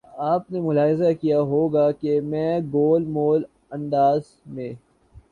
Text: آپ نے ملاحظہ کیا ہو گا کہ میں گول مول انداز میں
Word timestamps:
آپ 0.25 0.51
نے 0.51 0.59
ملاحظہ 0.59 1.11
کیا 1.21 1.39
ہو 1.41 1.67
گا 1.67 1.91
کہ 1.91 2.19
میں 2.21 2.59
گول 2.73 3.05
مول 3.07 3.43
انداز 3.71 4.21
میں 4.45 4.71